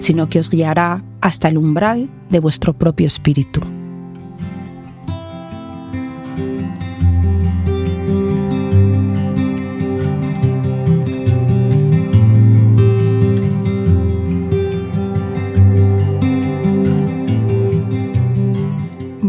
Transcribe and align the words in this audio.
sino 0.00 0.28
que 0.28 0.40
os 0.40 0.50
guiará 0.50 1.04
hasta 1.20 1.48
el 1.48 1.58
umbral 1.58 2.08
de 2.28 2.40
vuestro 2.40 2.72
propio 2.72 3.06
espíritu. 3.06 3.60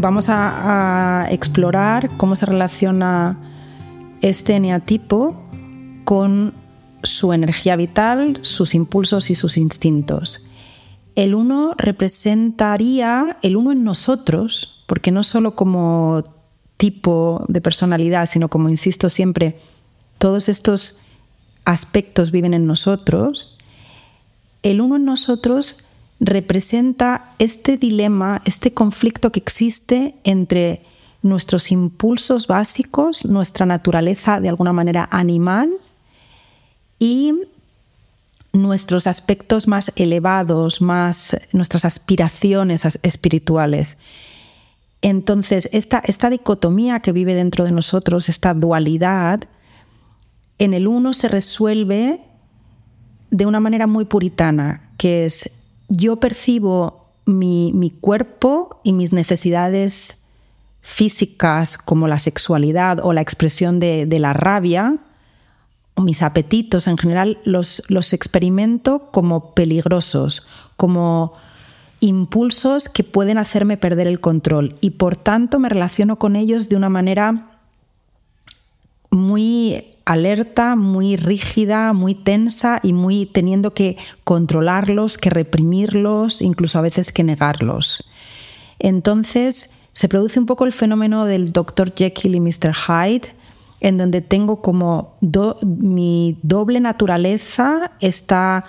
vamos 0.02 0.26
a, 0.28 1.28
explorar 1.30 2.10
cómo 2.18 2.36
se 2.36 2.44
relaciona 2.44 3.38
este 4.20 4.56
eneatipo 4.56 5.34
con 6.04 6.52
su 7.02 7.32
energía 7.32 7.76
vital, 7.76 8.38
sus 8.42 8.74
impulsos 8.74 9.30
y 9.30 9.34
sus 9.34 9.56
instintos. 9.56 10.44
El 11.14 11.34
uno 11.34 11.74
representaría 11.76 13.36
el 13.42 13.56
uno 13.56 13.72
en 13.72 13.84
nosotros, 13.84 14.84
porque 14.86 15.10
no 15.10 15.22
solo 15.22 15.54
como 15.54 16.24
tipo 16.76 17.44
de 17.48 17.60
personalidad, 17.60 18.26
sino 18.26 18.48
como 18.48 18.68
insisto 18.68 19.08
siempre, 19.08 19.56
todos 20.18 20.48
estos 20.48 21.00
aspectos 21.64 22.30
viven 22.30 22.54
en 22.54 22.66
nosotros. 22.66 23.58
El 24.62 24.80
uno 24.80 24.96
en 24.96 25.04
nosotros 25.04 25.78
representa 26.18 27.34
este 27.38 27.76
dilema, 27.76 28.42
este 28.44 28.72
conflicto 28.72 29.32
que 29.32 29.40
existe 29.40 30.14
entre 30.24 30.82
nuestros 31.22 31.70
impulsos 31.70 32.46
básicos, 32.46 33.24
nuestra 33.26 33.66
naturaleza 33.66 34.40
de 34.40 34.48
alguna 34.48 34.72
manera 34.72 35.08
animal 35.10 35.70
y 36.98 37.34
nuestros 38.52 39.06
aspectos 39.06 39.66
más 39.66 39.92
elevados, 39.96 40.80
más 40.82 41.36
nuestras 41.52 41.84
aspiraciones 41.84 42.84
espirituales. 43.02 43.96
Entonces, 45.00 45.68
esta, 45.72 45.98
esta 45.98 46.30
dicotomía 46.30 47.00
que 47.00 47.12
vive 47.12 47.34
dentro 47.34 47.64
de 47.64 47.72
nosotros, 47.72 48.28
esta 48.28 48.54
dualidad, 48.54 49.40
en 50.58 50.74
el 50.74 50.86
uno 50.86 51.12
se 51.12 51.28
resuelve 51.28 52.20
de 53.30 53.46
una 53.46 53.60
manera 53.60 53.86
muy 53.86 54.04
puritana, 54.04 54.90
que 54.98 55.24
es 55.24 55.62
yo 55.88 56.16
percibo 56.16 57.02
mi, 57.26 57.92
cuerpo 58.00 58.80
y 58.84 58.92
mis 58.92 59.12
necesidades 59.12 60.24
físicas 60.80 61.78
como 61.78 62.08
la 62.08 62.18
sexualidad 62.18 63.00
o 63.02 63.12
la 63.12 63.20
expresión 63.20 63.80
de, 63.80 64.06
la 64.18 64.32
rabia, 64.32 64.98
mis 65.96 66.22
apetitos 66.22 66.88
en 66.88 66.98
general, 66.98 67.38
los, 67.44 67.82
los 67.88 68.12
experimento 68.12 69.10
como 69.10 69.52
peligrosos, 69.52 70.46
como 70.76 71.34
impulsos 72.00 72.88
que 72.88 73.04
pueden 73.04 73.38
hacerme 73.38 73.76
perder 73.76 74.06
el 74.06 74.20
control 74.20 74.74
y 74.80 74.90
por 74.90 75.16
tanto 75.16 75.60
me 75.60 75.68
relaciono 75.68 76.18
con 76.18 76.34
ellos 76.34 76.68
de 76.68 76.76
una 76.76 76.88
manera 76.88 77.46
muy 79.10 79.84
alerta, 80.04 80.74
muy 80.74 81.16
rígida, 81.16 81.92
muy 81.92 82.14
tensa 82.14 82.80
y 82.82 82.92
muy 82.92 83.26
teniendo 83.26 83.72
que 83.72 83.96
controlarlos, 84.24 85.16
que 85.18 85.30
reprimirlos, 85.30 86.42
incluso 86.42 86.78
a 86.78 86.82
veces 86.82 87.12
que 87.12 87.22
negarlos. 87.22 88.10
Entonces 88.78 89.70
se 89.92 90.08
produce 90.08 90.40
un 90.40 90.46
poco 90.46 90.64
el 90.64 90.72
fenómeno 90.72 91.24
del 91.24 91.52
Dr. 91.52 91.92
Jekyll 91.94 92.34
y 92.34 92.40
Mr. 92.40 92.74
Hyde, 92.74 93.28
en 93.82 93.98
donde 93.98 94.20
tengo 94.20 94.62
como 94.62 95.16
mi 95.60 96.38
doble 96.42 96.78
naturaleza 96.78 97.90
está 98.00 98.64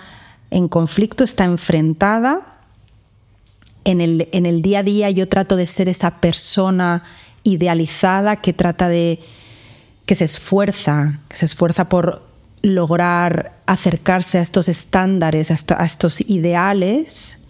en 0.50 0.66
conflicto, 0.66 1.22
está 1.22 1.44
enfrentada. 1.44 2.58
En 3.84 4.00
el, 4.00 4.28
en 4.32 4.44
el 4.44 4.60
día 4.60 4.80
a 4.80 4.82
día 4.82 5.10
yo 5.10 5.28
trato 5.28 5.54
de 5.54 5.68
ser 5.68 5.88
esa 5.88 6.20
persona 6.20 7.04
idealizada 7.44 8.36
que 8.36 8.52
trata 8.52 8.88
de 8.88 9.20
que 10.04 10.16
se 10.16 10.24
esfuerza, 10.24 11.20
que 11.28 11.36
se 11.36 11.44
esfuerza 11.44 11.88
por 11.88 12.22
lograr 12.62 13.52
acercarse 13.66 14.38
a 14.38 14.42
estos 14.42 14.68
estándares, 14.68 15.50
a 15.70 15.84
estos 15.84 16.20
ideales, 16.22 17.44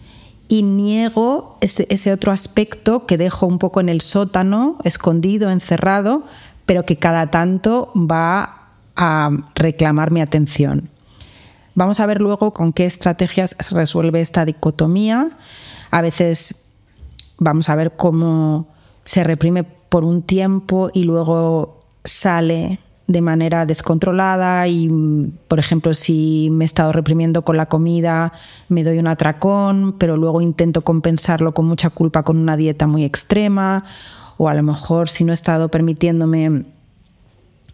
y 0.47 0.63
niego 0.63 1.57
ese, 1.61 2.13
otro 2.13 2.31
aspecto 2.31 3.05
que 3.05 3.17
dejo 3.17 3.47
un 3.47 3.57
poco 3.57 3.79
en 3.79 3.89
el 3.89 4.01
sótano, 4.01 4.77
escondido, 4.83 5.49
encerrado, 5.49 6.23
pero 6.65 6.85
que 6.85 6.97
cada 6.97 7.27
tanto 7.31 7.91
va 7.95 8.69
a 8.95 9.29
reclamar 9.55 10.11
mi 10.11 10.21
atención. 10.21 10.89
Vamos 11.75 11.99
a 11.99 12.05
ver 12.05 12.21
luego 12.21 12.53
con 12.53 12.71
qué 12.71 12.85
estrategias 12.85 13.55
se 13.59 13.75
resuelve 13.75 14.21
esta 14.21 14.45
dicotomía. 14.45 15.31
A 15.91 16.01
veces 16.01 16.73
vamos 17.37 17.69
a 17.69 17.75
ver 17.75 17.91
cómo 17.97 18.67
se 19.03 19.23
reprime 19.23 19.63
por 19.63 20.03
un 20.03 20.21
tiempo 20.21 20.89
y 20.93 21.03
luego 21.03 21.79
sale 22.03 22.79
de 23.07 23.21
manera 23.21 23.65
descontrolada 23.65 24.67
y, 24.67 24.89
por 25.47 25.59
ejemplo, 25.59 25.93
si 25.93 26.49
me 26.51 26.63
he 26.63 26.67
estado 26.67 26.91
reprimiendo 26.91 27.43
con 27.43 27.55
la 27.55 27.67
comida, 27.67 28.33
me 28.67 28.83
doy 28.83 28.97
un 28.97 29.07
atracón, 29.07 29.95
pero 29.99 30.17
luego 30.17 30.41
intento 30.41 30.81
compensarlo 30.81 31.53
con 31.53 31.65
mucha 31.65 31.91
culpa 31.91 32.23
con 32.23 32.37
una 32.37 32.57
dieta 32.57 32.87
muy 32.87 33.03
extrema, 33.03 33.85
o 34.37 34.49
a 34.49 34.53
lo 34.53 34.63
mejor 34.63 35.09
si 35.09 35.23
no 35.23 35.31
he 35.31 35.33
estado 35.33 35.69
permitiéndome 35.69 36.65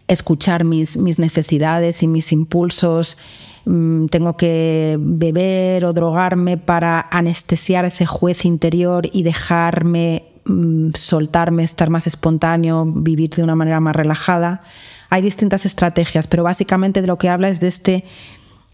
escuchar 0.08 0.64
mis, 0.64 0.96
mis 0.96 1.18
necesidades 1.18 2.02
y 2.02 2.06
mis 2.06 2.32
impulsos, 2.32 3.18
mm, 3.64 4.06
tengo 4.06 4.36
que 4.36 4.96
beber 5.00 5.84
o 5.84 5.92
drogarme 5.92 6.58
para 6.58 7.08
anestesiar 7.10 7.84
ese 7.84 8.06
juez 8.06 8.44
interior 8.44 9.08
y 9.12 9.22
dejarme 9.22 10.32
Mm, 10.44 10.90
soltarme, 10.94 11.62
estar 11.62 11.88
más 11.88 12.08
espontáneo, 12.08 12.84
vivir 12.84 13.30
de 13.30 13.44
una 13.44 13.54
manera 13.54 13.78
más 13.78 13.94
relajada. 13.94 14.62
Hay 15.08 15.22
distintas 15.22 15.66
estrategias, 15.66 16.26
pero 16.26 16.42
básicamente 16.42 17.00
de 17.00 17.06
lo 17.06 17.16
que 17.16 17.28
habla 17.28 17.48
es 17.48 17.60
de 17.60 17.68
este, 17.68 18.04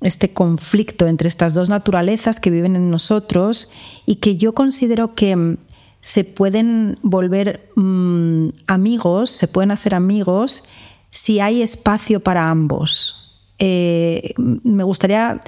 este 0.01 0.33
conflicto 0.33 1.07
entre 1.07 1.29
estas 1.29 1.53
dos 1.53 1.69
naturalezas 1.69 2.41
que 2.41 2.51
viven 2.51 2.75
en 2.75 2.91
nosotros 2.91 3.69
y 4.07 4.17
que 4.17 4.39
yo 4.39 4.55
considero 4.55 5.15
que 5.15 5.37
mm, 5.37 5.59
se 6.01 6.25
pueden 6.25 6.99
volver 7.03 7.71
mm, 7.77 8.49
amigos, 8.67 9.31
se 9.31 9.49
pueden 9.49 9.71
hacer 9.71 9.95
amigos 9.95 10.65
si 11.11 11.41
hay 11.41 11.63
espacio 11.63 12.21
para 12.21 12.51
ambos. 12.51 13.35
Eh, 13.59 14.35
me 14.37 14.85
gustaría, 14.85 15.41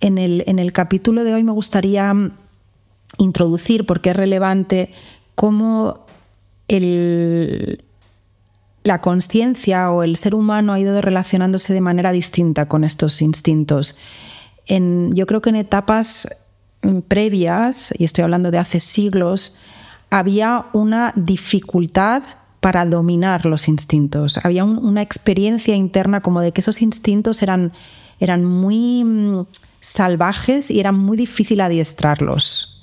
en 0.00 0.18
el, 0.18 0.44
en 0.46 0.58
el 0.58 0.72
capítulo 0.72 1.24
de 1.24 1.34
hoy 1.34 1.42
me 1.42 1.52
gustaría 1.52 2.14
introducir, 3.18 3.86
porque 3.86 4.10
es 4.10 4.16
relevante, 4.16 4.92
cómo 5.34 6.06
la 8.84 9.00
conciencia 9.00 9.90
o 9.90 10.04
el 10.04 10.16
ser 10.16 10.34
humano 10.34 10.72
ha 10.72 10.80
ido 10.80 11.00
relacionándose 11.00 11.74
de 11.74 11.80
manera 11.80 12.12
distinta 12.12 12.68
con 12.68 12.84
estos 12.84 13.20
instintos. 13.22 13.96
yo 14.68 15.26
creo 15.26 15.40
que 15.40 15.50
en 15.50 15.56
etapas 15.56 16.49
previas, 17.06 17.94
y 17.98 18.04
estoy 18.04 18.24
hablando 18.24 18.50
de 18.50 18.58
hace 18.58 18.80
siglos, 18.80 19.56
había 20.10 20.66
una 20.72 21.12
dificultad 21.14 22.22
para 22.60 22.84
dominar 22.84 23.46
los 23.46 23.68
instintos. 23.68 24.38
Había 24.44 24.64
una 24.64 25.02
experiencia 25.02 25.74
interna 25.74 26.20
como 26.20 26.40
de 26.40 26.52
que 26.52 26.60
esos 26.60 26.82
instintos 26.82 27.42
eran, 27.42 27.72
eran 28.18 28.44
muy 28.44 29.02
mm, 29.04 29.46
salvajes 29.80 30.70
y 30.70 30.78
era 30.78 30.92
muy 30.92 31.16
difícil 31.16 31.60
adiestrarlos. 31.60 32.82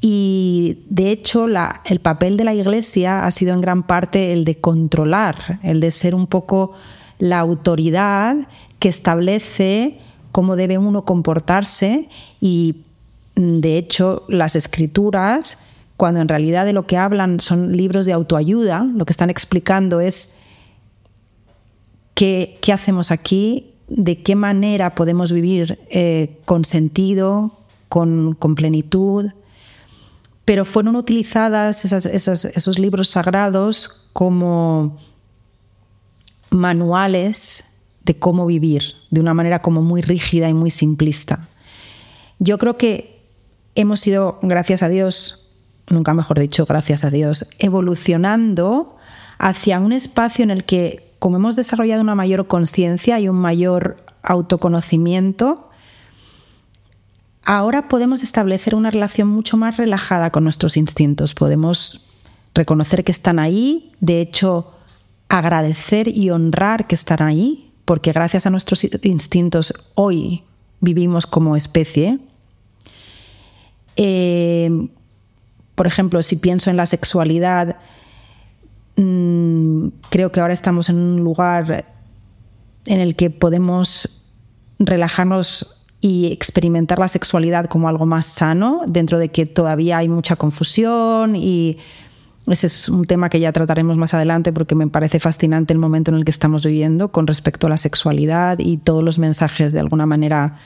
Y 0.00 0.84
de 0.90 1.12
hecho 1.12 1.46
el 1.84 2.00
papel 2.00 2.36
de 2.36 2.42
la 2.42 2.54
Iglesia 2.54 3.24
ha 3.24 3.30
sido 3.30 3.54
en 3.54 3.60
gran 3.60 3.84
parte 3.84 4.32
el 4.32 4.44
de 4.44 4.56
controlar, 4.60 5.60
el 5.62 5.78
de 5.78 5.92
ser 5.92 6.16
un 6.16 6.26
poco 6.26 6.72
la 7.20 7.38
autoridad 7.38 8.36
que 8.80 8.88
establece 8.88 10.00
cómo 10.32 10.56
debe 10.56 10.78
uno 10.78 11.04
comportarse 11.04 12.08
y 12.40 12.74
mm, 12.74 12.91
de 13.34 13.78
hecho 13.78 14.24
las 14.28 14.56
escrituras, 14.56 15.68
cuando 15.96 16.20
en 16.20 16.28
realidad 16.28 16.64
de 16.64 16.72
lo 16.72 16.86
que 16.86 16.96
hablan 16.96 17.40
son 17.40 17.76
libros 17.76 18.06
de 18.06 18.12
autoayuda, 18.12 18.84
lo 18.84 19.04
que 19.04 19.12
están 19.12 19.30
explicando 19.30 20.00
es 20.00 20.38
qué, 22.14 22.58
hacemos 22.72 23.10
aquí, 23.10 23.74
de 23.88 24.22
qué 24.22 24.34
manera 24.34 24.94
podemos 24.94 25.32
vivir 25.32 25.78
eh, 25.90 26.38
con 26.44 26.64
sentido, 26.64 27.52
con 27.88 28.36
plenitud, 28.56 29.30
pero 30.44 30.64
fueron 30.64 30.96
utilizadas 30.96 31.84
esos 31.84 32.78
libros 32.78 33.08
sagrados 33.08 34.08
como 34.12 34.98
manuales 36.50 37.64
de 38.04 38.16
cómo 38.16 38.46
vivir, 38.46 38.82
de 39.10 39.20
una 39.20 39.34
manera 39.34 39.62
como 39.62 39.82
muy 39.82 40.02
rígida 40.02 40.48
y 40.48 40.54
muy 40.54 40.70
simplista. 40.70 41.48
Yo 42.38 42.58
creo 42.58 42.76
que 42.76 43.21
hemos 43.74 44.06
ido, 44.06 44.38
gracias 44.42 44.82
a 44.82 44.88
Dios, 44.88 45.50
nunca 45.88 46.14
mejor 46.14 46.38
dicho, 46.38 46.64
gracias 46.66 47.04
a 47.04 47.10
Dios, 47.10 47.48
evolucionando 47.58 48.96
hacia 49.38 49.80
un 49.80 49.92
espacio 49.92 50.42
en 50.42 50.50
el 50.50 50.64
que, 50.64 51.14
como 51.18 51.36
hemos 51.36 51.56
desarrollado 51.56 52.00
una 52.00 52.14
mayor 52.14 52.46
conciencia 52.46 53.18
y 53.20 53.28
un 53.28 53.36
mayor 53.36 53.96
autoconocimiento, 54.22 55.70
ahora 57.44 57.88
podemos 57.88 58.22
establecer 58.22 58.74
una 58.74 58.90
relación 58.90 59.28
mucho 59.28 59.56
más 59.56 59.76
relajada 59.76 60.30
con 60.30 60.44
nuestros 60.44 60.76
instintos. 60.76 61.34
Podemos 61.34 62.06
reconocer 62.54 63.04
que 63.04 63.12
están 63.12 63.38
ahí, 63.38 63.92
de 64.00 64.20
hecho, 64.20 64.72
agradecer 65.28 66.08
y 66.08 66.30
honrar 66.30 66.86
que 66.86 66.94
están 66.94 67.22
ahí, 67.22 67.72
porque 67.84 68.12
gracias 68.12 68.46
a 68.46 68.50
nuestros 68.50 68.84
instintos 68.84 69.74
hoy 69.94 70.44
vivimos 70.80 71.26
como 71.26 71.56
especie. 71.56 72.20
Eh, 73.96 74.88
por 75.74 75.86
ejemplo, 75.86 76.22
si 76.22 76.36
pienso 76.36 76.70
en 76.70 76.76
la 76.76 76.86
sexualidad, 76.86 77.76
mm, 78.96 79.88
creo 80.10 80.32
que 80.32 80.40
ahora 80.40 80.54
estamos 80.54 80.88
en 80.88 80.96
un 80.96 81.24
lugar 81.24 81.86
en 82.86 83.00
el 83.00 83.16
que 83.16 83.30
podemos 83.30 84.26
relajarnos 84.78 85.84
y 86.00 86.32
experimentar 86.32 86.98
la 86.98 87.08
sexualidad 87.08 87.66
como 87.66 87.88
algo 87.88 88.06
más 88.06 88.26
sano, 88.26 88.82
dentro 88.86 89.18
de 89.18 89.30
que 89.30 89.46
todavía 89.46 89.98
hay 89.98 90.08
mucha 90.08 90.34
confusión 90.34 91.36
y 91.36 91.78
ese 92.48 92.66
es 92.66 92.88
un 92.88 93.04
tema 93.04 93.28
que 93.28 93.38
ya 93.38 93.52
trataremos 93.52 93.96
más 93.96 94.12
adelante 94.14 94.52
porque 94.52 94.74
me 94.74 94.88
parece 94.88 95.20
fascinante 95.20 95.72
el 95.72 95.78
momento 95.78 96.10
en 96.10 96.16
el 96.16 96.24
que 96.24 96.32
estamos 96.32 96.64
viviendo 96.64 97.12
con 97.12 97.28
respecto 97.28 97.68
a 97.68 97.70
la 97.70 97.76
sexualidad 97.76 98.58
y 98.58 98.78
todos 98.78 99.04
los 99.04 99.20
mensajes 99.20 99.72
de 99.72 99.78
alguna 99.78 100.06
manera 100.06 100.58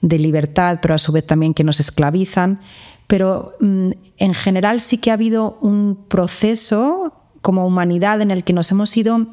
de 0.00 0.18
libertad, 0.18 0.78
pero 0.82 0.94
a 0.94 0.98
su 0.98 1.12
vez 1.12 1.26
también 1.26 1.54
que 1.54 1.64
nos 1.64 1.80
esclavizan. 1.80 2.60
Pero 3.06 3.54
mm, 3.60 3.90
en 4.18 4.34
general 4.34 4.80
sí 4.80 4.98
que 4.98 5.10
ha 5.10 5.14
habido 5.14 5.58
un 5.60 5.98
proceso 6.08 7.12
como 7.42 7.66
humanidad 7.66 8.20
en 8.22 8.30
el 8.30 8.44
que 8.44 8.52
nos 8.52 8.70
hemos 8.70 8.96
ido 8.96 9.26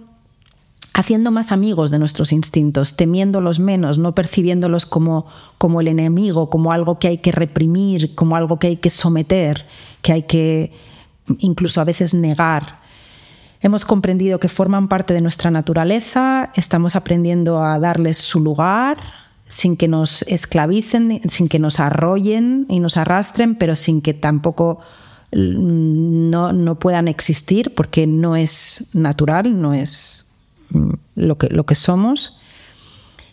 haciendo 0.94 1.32
más 1.32 1.52
amigos 1.52 1.90
de 1.90 2.00
nuestros 2.00 2.34
instintos, 2.34 2.98
temiéndolos 2.98 3.60
menos, 3.60 3.98
no 3.98 4.14
percibiéndolos 4.14 4.86
como, 4.86 5.26
como 5.58 5.80
el 5.80 5.88
enemigo, 5.88 6.50
como 6.50 6.74
algo 6.74 7.00
que 7.00 7.08
hay 7.08 7.18
que 7.20 7.32
reprimir, 7.32 8.14
como 8.16 8.36
algo 8.36 8.60
que 8.60 8.68
hay 8.68 8.78
que 8.78 8.90
someter, 8.90 9.66
que 10.02 10.12
hay 10.12 10.24
que 10.24 10.74
incluso 11.40 11.80
a 11.80 11.86
veces 11.86 12.14
negar. 12.14 12.82
Hemos 13.62 13.86
comprendido 13.86 14.40
que 14.40 14.50
forman 14.50 14.90
parte 14.90 15.14
de 15.14 15.22
nuestra 15.22 15.52
naturaleza, 15.52 16.52
estamos 16.56 16.96
aprendiendo 16.96 17.64
a 17.64 17.80
darles 17.80 18.18
su 18.18 18.42
lugar 18.42 18.98
sin 19.52 19.78
que 19.78 19.88
nos 19.88 20.24
esclavicen, 20.24 21.22
sin 21.30 21.48
que 21.48 21.60
nos 21.60 21.80
arrollen 21.80 22.66
y 22.70 22.80
nos 22.80 22.98
arrastren, 22.98 23.56
pero 23.56 23.76
sin 23.76 24.02
que 24.02 24.14
tampoco 24.14 24.80
mm, 25.32 26.30
no, 26.30 26.54
no 26.54 26.80
puedan 26.80 27.08
existir 27.08 27.76
porque 27.76 28.08
no 28.08 28.36
es 28.36 28.90
natural, 28.94 29.62
no 29.62 29.74
es 29.74 30.32
Mm, 30.72 30.94
lo 31.16 31.38
que, 31.38 31.48
lo 31.50 31.66
que 31.66 31.76
somos. 31.76 32.40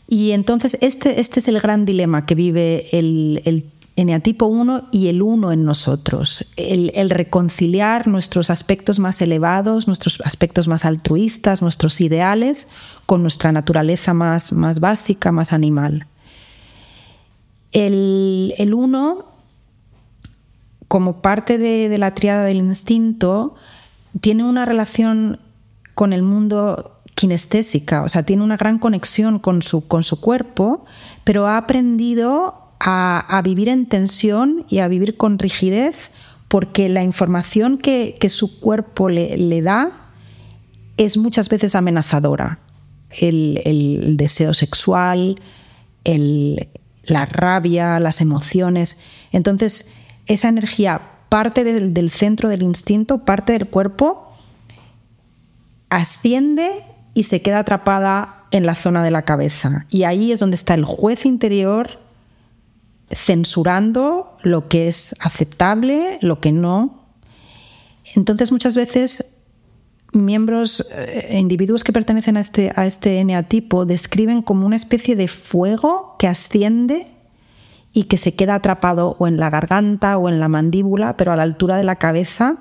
Y 0.08 0.32
entonces 0.32 0.78
este, 0.80 1.20
este 1.20 1.40
es 1.40 1.48
el 1.48 1.60
gran 1.60 1.84
dilema 1.84 2.24
que 2.24 2.34
vive 2.34 2.88
el, 2.92 3.42
el 3.44 3.66
eneatipo 3.98 4.46
1 4.46 4.88
y 4.92 5.08
el 5.08 5.22
1 5.22 5.52
en 5.52 5.64
nosotros. 5.64 6.46
El, 6.56 6.92
el, 6.94 7.10
reconciliar 7.10 8.06
nuestros 8.06 8.48
aspectos 8.48 8.98
más 9.00 9.20
elevados, 9.20 9.86
nuestros 9.88 10.20
aspectos 10.24 10.68
más 10.68 10.84
altruistas, 10.84 11.62
nuestros 11.62 12.00
ideales, 12.00 12.68
con 13.06 13.22
nuestra 13.22 13.50
naturaleza 13.50 14.14
más, 14.14 14.52
más 14.52 14.78
básica, 14.80 15.32
más 15.32 15.52
animal. 15.52 16.06
El, 17.72 18.54
el 18.56 18.72
1, 18.72 19.24
como 20.86 21.20
parte 21.20 21.58
de, 21.58 21.88
de 21.88 21.98
la 21.98 22.14
triada 22.14 22.44
del 22.44 22.58
instinto, 22.58 23.56
tiene 24.20 24.44
una 24.44 24.64
relación 24.64 25.40
con 25.94 26.12
el 26.12 26.22
mundo 26.22 27.00
kinestésica, 27.16 28.04
o 28.04 28.08
sea, 28.08 28.22
tiene 28.22 28.44
una 28.44 28.56
gran 28.56 28.78
conexión 28.78 29.40
con 29.40 29.60
su, 29.60 29.88
con 29.88 30.04
su 30.04 30.20
cuerpo, 30.20 30.84
pero 31.24 31.48
ha 31.48 31.56
aprendido 31.56 32.67
a, 32.80 33.40
vivir 33.44 33.68
en 33.68 33.86
tensión 33.86 34.64
y 34.68 34.78
a 34.78 34.88
vivir 34.88 35.16
con 35.16 35.38
rigidez 35.38 36.10
porque 36.48 36.88
la 36.88 37.02
información 37.02 37.78
que, 37.78 38.16
su 38.28 38.60
cuerpo 38.60 39.08
le, 39.08 39.62
da 39.62 39.92
es 40.96 41.16
muchas 41.16 41.48
veces 41.48 41.74
amenazadora. 41.74 42.58
El, 43.10 44.16
deseo 44.16 44.54
sexual, 44.54 45.40
la 46.04 47.26
rabia, 47.26 48.00
las 48.00 48.20
emociones. 48.20 48.98
Entonces, 49.32 49.92
esa 50.26 50.48
energía 50.48 51.00
parte 51.28 51.64
del, 51.64 51.92
del 51.92 52.10
centro 52.10 52.48
del 52.48 52.62
instinto, 52.62 53.24
parte 53.24 53.52
del 53.52 53.66
cuerpo, 53.66 54.32
asciende 55.90 56.70
y 57.14 57.24
se 57.24 57.42
queda 57.42 57.60
atrapada 57.60 58.44
en 58.50 58.64
la 58.64 58.74
zona 58.74 59.02
de 59.02 59.10
la 59.10 59.22
cabeza. 59.22 59.86
Y 59.90 60.04
ahí 60.04 60.32
es 60.32 60.40
donde 60.40 60.54
está 60.54 60.74
el 60.74 60.84
juez 60.84 61.26
interior 61.26 61.98
censurando 63.10 64.36
lo 64.42 64.68
que 64.68 64.88
es 64.88 65.14
aceptable, 65.20 66.18
lo 66.20 66.40
que 66.40 66.52
no. 66.52 67.04
Entonces 68.14 68.52
muchas 68.52 68.76
veces 68.76 69.38
miembros, 70.12 70.86
eh, 70.92 71.36
individuos 71.38 71.84
que 71.84 71.92
pertenecen 71.92 72.36
a 72.36 72.40
este, 72.40 72.72
a 72.74 72.86
este 72.86 73.18
eneatipo 73.18 73.84
describen 73.84 74.42
como 74.42 74.66
una 74.66 74.76
especie 74.76 75.16
de 75.16 75.28
fuego 75.28 76.16
que 76.18 76.26
asciende 76.26 77.06
y 77.92 78.04
que 78.04 78.16
se 78.16 78.34
queda 78.34 78.54
atrapado 78.54 79.16
o 79.18 79.26
en 79.26 79.38
la 79.38 79.50
garganta 79.50 80.18
o 80.18 80.28
en 80.28 80.40
la 80.40 80.48
mandíbula, 80.48 81.16
pero 81.16 81.32
a 81.32 81.36
la 81.36 81.42
altura 81.42 81.76
de 81.76 81.84
la 81.84 81.96
cabeza 81.96 82.56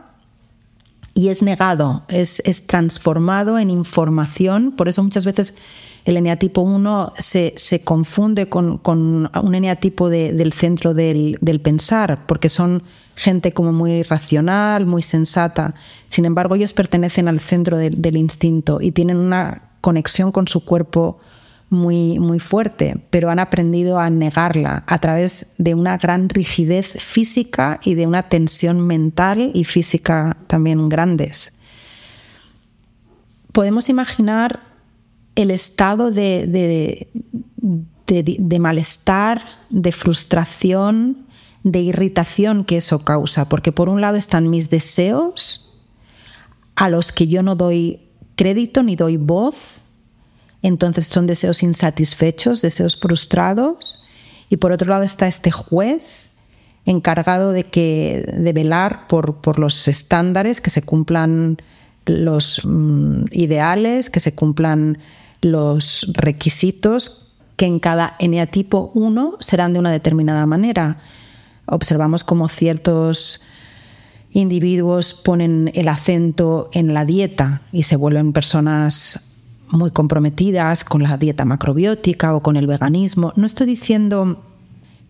y 1.17 1.29
es 1.29 1.41
negado, 1.41 2.03
es, 2.09 2.41
transformado 2.67 3.57
en 3.57 3.71
información. 3.71 4.71
Por 4.71 4.87
eso 4.87 5.01
muchas 5.01 5.25
veces 5.25 5.55
el 6.07 6.15
eneatipo 6.15 6.61
1 6.61 7.13
se, 7.17 7.53
confunde 7.83 8.47
con, 8.47 8.79
un 8.85 9.55
eneatipo 9.55 10.09
del 10.09 10.53
centro 10.53 10.93
del, 10.93 11.61
pensar, 11.61 12.25
porque 12.25 12.47
son 12.47 12.83
gente 13.15 13.51
como 13.51 13.73
muy 13.73 14.03
racional, 14.03 14.85
muy 14.85 15.01
sensata. 15.01 15.75
Sin 16.07 16.23
embargo, 16.23 16.55
ellos 16.55 16.71
pertenecen 16.71 17.27
al 17.27 17.41
centro 17.41 17.77
del 17.77 18.15
instinto 18.15 18.79
y 18.81 18.91
tienen 18.91 19.17
una 19.17 19.71
conexión 19.81 20.31
con 20.31 20.47
su 20.47 20.63
cuerpo 20.63 21.19
muy, 21.69 22.19
muy 22.19 22.39
fuerte, 22.39 22.97
pero 23.09 23.29
han 23.29 23.39
aprendido 23.39 23.99
a 23.99 24.09
negarla 24.09 24.85
a 24.87 24.99
través 24.99 25.55
de 25.57 25.75
una 25.75 25.97
gran 25.97 26.29
rigidez 26.29 27.03
física 27.03 27.81
y 27.83 27.95
de 27.95 28.07
una 28.07 28.23
tensión 28.23 28.87
mental 28.87 29.51
y 29.53 29.65
física 29.65 30.37
también 30.47 30.87
grandes. 30.87 31.59
Podemos 33.51 33.89
imaginar 33.89 34.66
el 35.37 35.51
estado 35.51 36.09
de, 36.09 37.07
de, 38.07 38.59
malestar, 38.59 39.45
de 39.69 39.91
frustración, 39.91 41.27
de 41.63 41.79
irritación 41.79 42.65
que 42.65 42.77
eso 42.77 43.05
causa, 43.05 43.47
porque 43.47 43.71
por 43.71 43.87
un 43.87 44.01
lado 44.01 44.17
están 44.17 44.49
mis 44.49 44.71
deseos, 44.71 45.79
a 46.75 46.89
los 46.89 47.11
que 47.11 47.27
yo 47.27 47.43
no 47.43 47.55
doy 47.55 48.01
crédito 48.35 48.81
ni 48.81 48.95
doy 48.95 49.17
voz, 49.17 49.77
entonces 50.63 51.05
son 51.05 51.27
deseos 51.27 51.61
insatisfechos, 51.61 52.63
deseos 52.63 52.97
frustrados. 52.97 54.05
Y 54.49 54.57
por 54.57 54.71
otro 54.71 54.89
lado 54.89 55.03
está 55.03 55.27
este 55.27 55.51
juez 55.51 56.29
encargado 56.85 57.51
de, 57.51 57.63
que, 57.63 58.33
de 58.35 58.53
velar 58.53 59.07
por, 59.07 59.59
los 59.59 59.87
estándares, 59.87 60.61
que 60.61 60.71
se 60.71 60.81
cumplan 60.81 61.57
los 62.07 62.61
mm, 62.65 63.25
ideales, 63.31 64.09
que 64.09 64.19
se 64.19 64.33
cumplan 64.33 64.97
los 65.41 66.11
requisitos, 66.13 67.33
que 67.55 67.65
en 67.65 67.79
cada 67.79 68.15
eneatipo 68.19 68.91
1 68.93 69.37
serán 69.39 69.73
de 69.73 69.79
una 69.79 69.91
determinada 69.91 70.45
manera. 70.45 70.97
Observamos 71.65 72.23
como 72.23 72.47
ciertos 72.47 73.41
individuos 74.31 75.13
ponen 75.13 75.71
el 75.73 75.87
acento 75.87 76.69
en 76.73 76.93
la 76.93 77.05
dieta 77.05 77.61
y 77.71 77.83
se 77.83 77.95
vuelven 77.95 78.33
personas 78.33 79.39
muy 79.69 79.91
comprometidas 79.91 80.83
con 80.83 81.03
la 81.03 81.17
dieta 81.17 81.45
macrobiótica 81.45 82.35
o 82.35 82.41
con 82.41 82.55
el 82.55 82.67
veganismo. 82.67 83.33
No 83.35 83.45
estoy 83.45 83.67
diciendo 83.67 84.43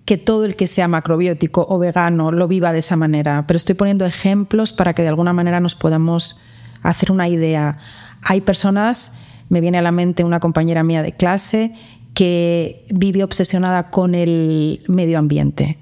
que 0.06 0.18
todo 0.18 0.46
el 0.46 0.56
que 0.56 0.68
sea 0.68 0.88
macrobiótico 0.88 1.66
o 1.70 1.78
vegano 1.80 2.32
lo 2.32 2.48
viva 2.48 2.72
de 2.72 2.80
esa 2.80 2.96
manera, 2.96 3.46
pero 3.46 3.58
estoy 3.58 3.76
poniendo 3.76 4.06
ejemplos 4.06 4.72
para 4.72 4.94
que 4.94 5.02
de 5.02 5.10
alguna 5.10 5.34
manera 5.34 5.60
nos 5.60 5.76
podamos 5.76 6.40
hacer 6.82 7.12
una 7.12 7.28
idea. 7.28 7.78
Hay 8.22 8.42
personas, 8.42 9.20
me 9.50 9.62
viene 9.62 9.78
a 9.78 9.82
la 9.82 9.92
mente 9.92 10.24
una 10.24 10.40
compañera 10.40 10.84
mía 10.84 11.04
de 11.04 11.14
clase, 11.14 11.74
que 12.14 12.84
vive 12.90 13.24
obsesionada 13.24 13.92
con 13.92 14.16
el 14.16 14.82
medio 14.88 15.20
ambiente 15.20 15.78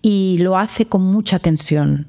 y 0.00 0.38
lo 0.40 0.56
hace 0.56 0.86
con 0.86 1.02
mucha 1.02 1.38
tensión. 1.38 2.06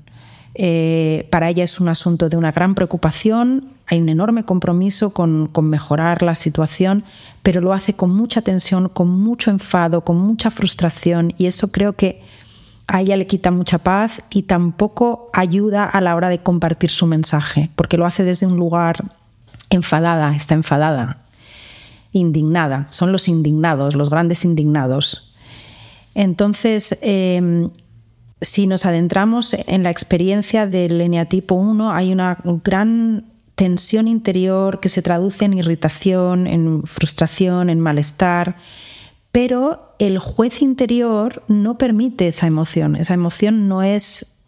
Eh, 0.53 1.27
para 1.31 1.49
ella 1.49 1.63
es 1.63 1.79
un 1.79 1.89
asunto 1.89 2.29
de 2.29 2.37
una 2.37 2.51
gran 2.51 2.75
preocupación, 2.75 3.69
hay 3.87 3.99
un 3.99 4.07
enorme 4.07 4.45
compromiso 4.45 5.13
con, 5.13 5.49
mejorar 5.63 6.21
la 6.23 6.35
situación, 6.35 7.03
pero 7.43 7.59
lo 7.59 7.73
hace 7.73 7.93
con 7.93 8.11
mucha 8.11 8.41
tensión, 8.41 8.87
con 8.87 9.09
mucho 9.09 9.51
enfado, 9.51 10.05
con 10.05 10.17
mucha 10.17 10.49
frustración 10.49 11.33
y 11.37 11.45
eso 11.45 11.73
creo 11.73 11.93
que 11.93 12.21
a 12.87 13.01
ella 13.01 13.17
le 13.17 13.27
quita 13.27 13.51
mucha 13.51 13.79
paz 13.79 14.23
y 14.29 14.43
tampoco 14.43 15.29
ayuda 15.33 15.83
a 15.83 15.99
la 15.99 16.15
hora 16.15 16.29
de 16.29 16.39
compartir 16.39 16.89
su 16.89 17.05
mensaje, 17.05 17.69
porque 17.75 17.97
lo 17.97 18.05
hace 18.05 18.23
desde 18.23 18.45
un 18.45 18.55
lugar 18.55 19.11
enfadada, 19.71 20.35
está 20.35 20.53
enfadada, 20.53 21.17
indignada, 22.11 22.87
son 22.91 23.11
los 23.11 23.27
indignados, 23.27 23.95
los 23.95 24.11
grandes 24.11 24.45
indignados. 24.45 25.35
Entonces, 26.13 26.99
em, 27.01 27.71
si 28.41 28.67
nos 28.67 28.85
adentramos 28.85 29.53
en 29.53 29.83
la 29.83 29.89
experiencia 29.89 30.67
del 30.67 30.99
eneatipo 31.01 31.55
1, 31.55 31.91
hay 31.91 32.11
una 32.11 32.37
gran 32.63 33.25
tensión 33.55 34.07
interior 34.07 34.79
que 34.79 34.89
se 34.89 35.01
traduce 35.01 35.45
en 35.45 35.53
irritación, 35.53 36.47
en 36.47 36.83
frustración, 36.83 37.69
en 37.69 37.79
malestar, 37.79 38.57
pero 39.31 39.95
el 39.99 40.17
juez 40.17 40.61
interior 40.61 41.43
no 41.47 41.77
permite 41.77 42.27
esa 42.27 42.47
emoción, 42.47 42.95
esa 42.95 43.13
emoción 43.13 43.67
no 43.69 43.83
es 43.83 44.43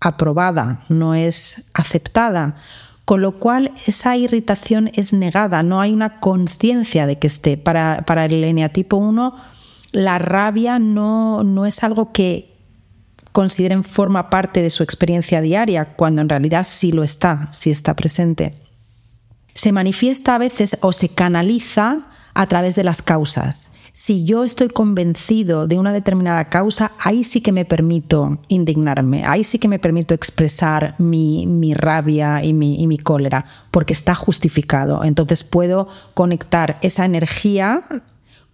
aprobada, 0.00 0.82
no 0.88 1.14
es 1.14 1.70
aceptada, 1.74 2.56
con 3.04 3.20
lo 3.20 3.38
cual 3.38 3.72
esa 3.86 4.16
irritación 4.16 4.90
es 4.94 5.12
negada, 5.12 5.62
no 5.62 5.80
hay 5.80 5.92
una 5.92 6.20
conciencia 6.20 7.06
de 7.06 7.18
que 7.18 7.26
esté. 7.26 7.56
Para, 7.56 8.04
para 8.06 8.26
el 8.26 8.44
eneatipo 8.44 8.96
1, 8.96 9.34
la 9.92 10.18
rabia 10.18 10.78
no, 10.78 11.42
no 11.44 11.66
es 11.66 11.82
algo 11.82 12.12
que, 12.12 12.52
consideren 13.32 13.82
forma 13.82 14.30
parte 14.30 14.62
de 14.62 14.70
su 14.70 14.82
experiencia 14.82 15.40
diaria, 15.40 15.96
cuando 15.96 16.22
en 16.22 16.28
realidad 16.28 16.64
sí 16.68 16.92
lo 16.92 17.02
está, 17.02 17.48
sí 17.50 17.70
está 17.70 17.96
presente. 17.96 18.54
Se 19.54 19.72
manifiesta 19.72 20.34
a 20.34 20.38
veces 20.38 20.78
o 20.82 20.92
se 20.92 21.08
canaliza 21.08 22.06
a 22.34 22.46
través 22.46 22.74
de 22.74 22.84
las 22.84 23.02
causas. 23.02 23.71
Si 24.04 24.24
yo 24.24 24.42
estoy 24.42 24.66
convencido 24.66 25.68
de 25.68 25.78
una 25.78 25.92
determinada 25.92 26.48
causa, 26.48 26.90
ahí 26.98 27.22
sí 27.22 27.40
que 27.40 27.52
me 27.52 27.64
permito 27.64 28.40
indignarme, 28.48 29.24
ahí 29.24 29.44
sí 29.44 29.60
que 29.60 29.68
me 29.68 29.78
permito 29.78 30.12
expresar 30.12 30.96
mi, 30.98 31.72
rabia 31.74 32.42
y 32.42 32.52
mi, 32.52 32.82
y 32.82 32.88
mi 32.88 32.98
cólera, 32.98 33.46
porque 33.70 33.92
está 33.92 34.16
justificado. 34.16 35.04
Entonces 35.04 35.44
puedo 35.44 35.86
conectar 36.14 36.78
esa 36.82 37.04
energía 37.04 37.84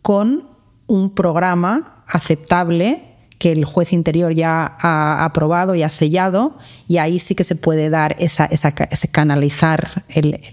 con 0.03 0.51
un 0.87 1.15
programa 1.15 2.05
aceptable 2.07 3.17
que 3.39 3.51
el 3.51 3.65
juez 3.65 3.95
interior 3.95 4.35
ya 4.35 4.77
ha 4.79 5.25
aprobado 5.25 5.75
y 5.75 5.83
ha 5.83 5.89
sellado, 5.89 6.59
y 6.89 6.99
ahí 6.99 7.19
sí 7.19 7.35
que 7.35 7.45
se 7.45 7.57
puede 7.57 7.89
dar 7.89 8.17
esa, 8.19 8.45
ese 8.45 9.11
canalizar 9.11 10.05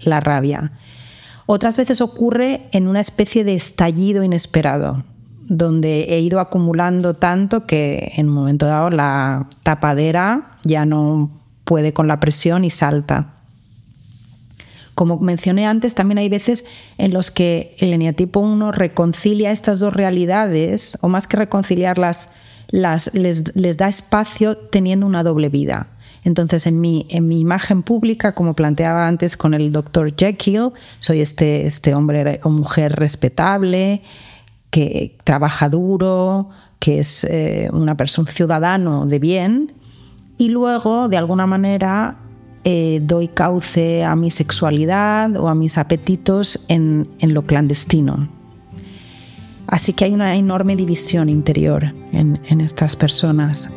la 0.04 0.20
rabia. 0.20 0.72
Otras 1.46 1.76
veces 1.76 2.00
ocurre 2.00 2.68
en 2.72 2.88
una 2.88 3.00
especie 3.00 3.44
de 3.44 3.54
estallido 3.54 4.24
inesperado, 4.24 5.04
donde 5.44 6.02
he 6.14 6.20
ido 6.20 6.40
acumulando 6.40 7.14
tanto 7.14 7.66
que 7.66 8.12
en 8.16 8.28
un 8.28 8.34
momento 8.34 8.66
dado 8.66 8.90
la 8.90 9.48
tapadera 9.62 10.58
ya 10.64 10.84
no 10.84 11.30
puede 11.64 11.92
con 11.92 12.08
la 12.08 12.18
presión 12.18 12.64
y 12.64 12.70
salta. 12.70 13.34
Como 14.96 15.18
mencioné 15.18 15.66
antes, 15.66 15.94
también 15.94 16.18
hay 16.18 16.28
veces 16.28 16.64
en 16.96 17.12
los 17.12 17.30
que 17.30 17.76
el 17.78 17.92
eneatipo 17.92 18.40
1 18.40 18.72
reconcilia 18.72 19.52
estas 19.52 19.78
dos 19.78 19.92
realidades, 19.92 20.98
o 21.02 21.08
más 21.08 21.26
que 21.26 21.36
reconciliarlas, 21.36 22.30
les, 22.70 23.76
da 23.76 23.88
espacio 23.88 24.56
teniendo 24.56 25.06
una 25.06 25.22
doble 25.22 25.48
vida. 25.48 25.88
Entonces, 26.26 26.66
en 26.66 26.80
mi, 26.80 27.06
en 27.08 27.28
mi 27.28 27.40
imagen 27.40 27.82
pública, 27.82 28.34
como 28.34 28.54
planteaba 28.54 29.06
antes 29.06 29.36
con 29.36 29.54
el 29.54 29.70
doctor 29.70 30.12
Jekyll, 30.14 30.72
soy 30.98 31.20
este, 31.20 31.66
este 31.68 31.94
hombre 31.94 32.40
o 32.42 32.50
mujer 32.50 32.96
respetable, 32.96 34.02
que 34.70 35.16
trabaja 35.22 35.68
duro, 35.68 36.50
que 36.80 36.98
es 36.98 37.22
eh, 37.22 37.70
una 37.72 37.96
persona, 37.96 38.28
ciudadano 38.28 39.06
de 39.06 39.20
bien, 39.20 39.72
y 40.36 40.48
luego, 40.48 41.08
de 41.08 41.16
alguna 41.16 41.46
manera, 41.46 42.16
eh, 42.64 42.98
doy 43.04 43.28
cauce 43.28 44.02
a 44.02 44.16
mi 44.16 44.32
sexualidad 44.32 45.36
o 45.36 45.46
a 45.46 45.54
mis 45.54 45.78
apetitos 45.78 46.58
en, 46.66 47.08
en 47.20 47.34
lo 47.34 47.42
clandestino. 47.42 48.28
Así 49.68 49.92
que 49.92 50.06
hay 50.06 50.12
una 50.12 50.34
enorme 50.34 50.74
división 50.74 51.28
interior 51.28 51.94
en, 52.10 52.60
estas 52.60 52.96
personas. 52.96 53.72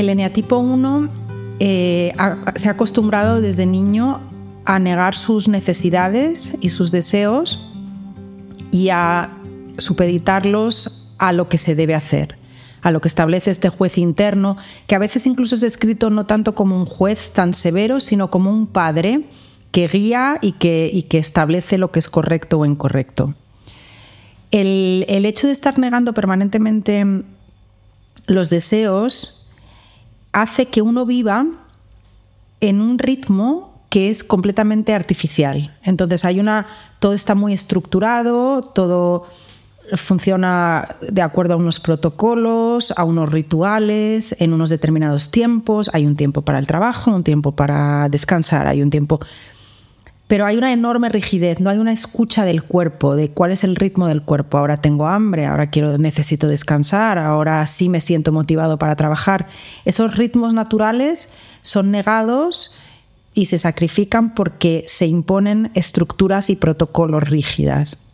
El 0.00 0.08
eneatipo 0.08 0.56
1 0.56 1.10
eh, 1.58 2.14
se 2.56 2.68
ha 2.68 2.72
acostumbrado 2.72 3.42
desde 3.42 3.66
niño 3.66 4.22
a 4.64 4.78
negar 4.78 5.14
sus 5.14 5.46
necesidades 5.46 6.56
y 6.62 6.70
sus 6.70 6.90
deseos 6.90 7.70
y 8.72 8.88
a 8.88 9.28
supeditarlos 9.76 11.12
a 11.18 11.34
lo 11.34 11.50
que 11.50 11.58
se 11.58 11.74
debe 11.74 11.94
hacer, 11.94 12.38
a 12.80 12.92
lo 12.92 13.02
que 13.02 13.08
establece 13.08 13.50
este 13.50 13.68
juez 13.68 13.98
interno, 13.98 14.56
que 14.86 14.94
a 14.94 14.98
veces 14.98 15.26
incluso 15.26 15.54
es 15.54 15.60
descrito 15.60 16.08
no 16.08 16.24
tanto 16.24 16.54
como 16.54 16.78
un 16.78 16.86
juez 16.86 17.32
tan 17.34 17.52
severo, 17.52 18.00
sino 18.00 18.30
como 18.30 18.50
un 18.50 18.68
padre 18.68 19.26
que 19.70 19.86
guía 19.86 20.38
y 20.40 20.52
que, 20.52 21.06
establece 21.10 21.76
lo 21.76 21.92
que 21.92 21.98
es 21.98 22.08
correcto 22.08 22.60
o 22.60 22.64
incorrecto. 22.64 23.34
El 24.50 25.26
hecho 25.26 25.46
de 25.46 25.52
estar 25.52 25.78
negando 25.78 26.14
permanentemente 26.14 27.04
los 28.28 28.48
deseos 28.48 29.39
hace 30.32 30.66
que 30.66 30.82
uno 30.82 31.06
viva 31.06 31.46
en 32.60 32.80
un 32.80 32.98
ritmo 32.98 33.70
que 33.88 34.08
es 34.08 34.22
completamente 34.22 34.94
artificial. 34.94 35.76
Entonces 35.82 36.24
hay 36.24 36.40
una, 36.40 36.66
todo 37.00 37.12
está 37.12 37.34
muy 37.34 37.52
estructurado, 37.52 38.62
todo 38.62 39.26
funciona 39.96 40.88
de 41.00 41.22
acuerdo 41.22 41.54
a 41.54 41.56
unos 41.56 41.80
protocolos, 41.80 42.92
a 42.96 43.04
unos 43.04 43.30
rituales, 43.30 44.36
en 44.40 44.52
unos 44.52 44.70
determinados 44.70 45.30
tiempos. 45.30 45.90
Hay 45.92 46.06
un 46.06 46.14
tiempo 46.16 46.42
para 46.42 46.60
el 46.60 46.66
trabajo, 46.66 47.10
un 47.10 47.24
tiempo 47.24 47.52
para 47.52 48.08
descansar, 48.08 48.66
hay 48.66 48.82
un 48.82 48.90
tiempo... 48.90 49.20
Pero 50.30 50.46
hay 50.46 50.56
una 50.56 50.72
enorme 50.72 51.08
rigidez, 51.08 51.58
no 51.58 51.70
hay 51.70 51.78
una 51.78 51.90
escucha 51.90 52.44
del 52.44 52.62
cuerpo, 52.62 53.16
de 53.16 53.32
cuál 53.32 53.50
es 53.50 53.64
el 53.64 53.74
ritmo 53.74 54.06
del 54.06 54.22
cuerpo. 54.22 54.58
Ahora 54.58 54.76
tengo 54.76 55.08
hambre, 55.08 55.46
ahora 55.46 55.70
quiero, 55.70 55.98
necesito 55.98 56.46
descansar, 56.46 57.18
ahora 57.18 57.66
sí 57.66 57.88
me 57.88 58.00
siento 58.00 58.30
motivado 58.30 58.78
para 58.78 58.94
trabajar. 58.94 59.48
Esos 59.84 60.16
ritmos 60.16 60.54
naturales 60.54 61.32
son 61.62 61.90
negados 61.90 62.76
y 63.34 63.46
se 63.46 63.58
sacrifican 63.58 64.32
porque 64.36 64.84
se 64.86 65.08
imponen 65.08 65.72
estructuras 65.74 66.48
y 66.48 66.54
protocolos 66.54 67.28
rígidas. 67.28 68.06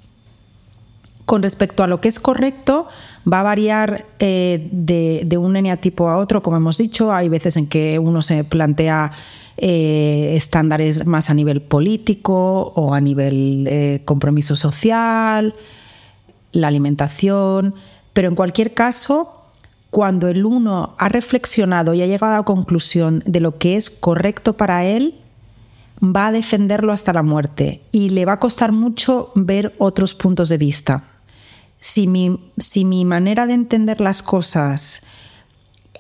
Con 1.27 1.43
respecto 1.43 1.83
a 1.83 1.87
lo 1.87 2.01
que 2.01 2.09
es 2.09 2.19
correcto, 2.19 2.89
va 3.31 3.41
a 3.41 3.43
variar 3.43 4.07
eh, 4.19 4.69
de, 4.71 5.39
un 5.39 5.57
eneatipo 5.57 6.09
a 6.09 6.19
otro, 6.19 6.43
como 6.43 6.57
hemos 6.57 6.79
dicho. 6.79 7.13
Hay 7.13 7.29
veces 7.29 7.57
en 7.57 7.69
que 7.69 7.99
uno 7.99 8.23
se 8.23 8.45
plantea 8.45 9.11
eh, 9.57 10.33
estándares 10.35 11.07
más 11.07 11.31
a 11.31 11.35
nivel 11.35 11.63
político 11.63 12.73
o 12.75 12.95
a 12.95 13.01
nivel 13.01 13.67
eh, 13.69 14.03
compromiso 14.05 14.55
social, 14.55 15.55
la 16.53 16.69
alimentación, 16.69 17.75
pero 18.13 18.29
en 18.29 18.35
cualquier 18.35 18.75
caso, 18.75 19.49
cuando 19.91 20.29
el 20.29 20.45
uno 20.45 20.95
ha 20.99 21.09
reflexionado 21.09 21.95
y 21.95 22.03
ha 22.03 22.07
llegado 22.07 22.35
a 22.35 22.39
la 22.39 22.45
conclusión 22.45 23.23
de 23.27 23.41
lo 23.41 23.59
que 23.59 23.77
es 23.77 23.91
correcto 23.91 24.55
para 24.55 24.85
él, 24.85 25.17
va 26.03 26.29
a 26.29 26.33
defenderlo 26.33 26.93
hasta 26.93 27.13
la 27.13 27.23
muerte. 27.23 27.83
Y 27.91 28.11
le 28.11 28.25
va 28.25 28.35
a 28.35 28.41
costar 28.41 28.73
mucho 28.73 29.33
ver 29.35 29.75
otros 29.79 30.15
puntos 30.15 30.49
de 30.49 30.59
vista 30.59 31.16
si 31.87 32.09
mi, 32.09 33.05
manera 33.05 33.47
de 33.47 33.55
entender 33.55 34.01
las 34.01 34.23
cosas 34.23 35.07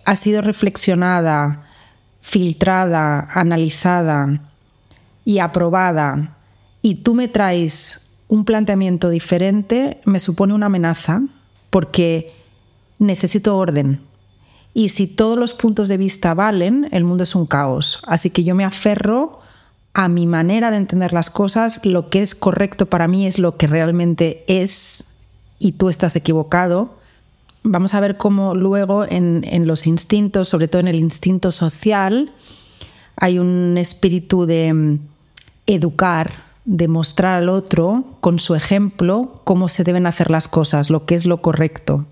ha 0.04 0.16
sido 0.16 0.42
reflexionada, 0.42 1.68
filtrada, 2.20 3.28
analizada 3.32 4.40
y 5.24 5.38
aprobada, 5.38 6.36
y 6.82 6.96
tú 6.96 7.14
me 7.14 7.28
traes 7.28 8.16
un 8.26 8.44
planteamiento 8.44 9.10
diferente, 9.10 10.00
me 10.04 10.18
supone 10.18 10.54
una 10.54 10.66
amenaza 10.66 11.22
porque 11.70 12.34
necesito 12.98 13.56
orden. 13.56 14.00
Y 14.74 14.88
si 14.88 15.06
todos 15.06 15.38
los 15.38 15.54
puntos 15.54 15.86
de 15.86 15.96
vista 15.96 16.34
valen, 16.34 16.88
el 16.90 17.04
mundo 17.04 17.22
es 17.22 17.34
un 17.36 17.46
caos. 17.46 18.02
Así 18.08 18.30
que 18.30 18.42
yo 18.42 18.56
me 18.56 18.64
aferro 18.64 19.40
a 19.94 20.08
mi 20.08 20.26
manera 20.26 20.70
de 20.70 20.78
entender 20.78 21.12
las 21.12 21.30
cosas, 21.30 21.84
lo 21.84 22.10
que 22.10 22.22
es 22.22 22.34
correcto 22.34 22.86
para 22.86 23.06
mí 23.08 23.26
es 23.26 23.38
lo 23.38 23.56
que 23.56 23.66
realmente 23.68 24.44
es 24.48 25.15
y 25.58 25.72
tú 25.72 25.88
estás 25.88 26.16
equivocado, 26.16 26.96
vamos 27.62 27.94
a 27.94 28.00
ver 28.00 28.16
cómo 28.16 28.54
luego 28.54 29.04
en, 29.08 29.66
los 29.66 29.86
instintos, 29.86 30.48
sobre 30.48 30.68
todo 30.68 30.80
en 30.80 30.88
el 30.88 30.96
instinto 30.96 31.50
social, 31.50 32.32
hay 33.16 33.38
un 33.38 33.76
espíritu 33.78 34.46
de 34.46 34.72
mm, 34.72 34.98
educar, 35.66 36.30
de 36.64 36.88
mostrar 36.88 37.38
al 37.38 37.48
otro 37.48 38.04
con 38.20 38.38
su 38.38 38.54
ejemplo 38.54 39.40
cómo 39.44 39.68
se 39.68 39.84
deben 39.84 40.06
hacer 40.06 40.30
las 40.30 40.48
cosas, 40.48 40.90
lo 40.90 41.06
que 41.06 41.14
es 41.14 41.26
lo 41.26 41.42
correcto. 41.42 42.06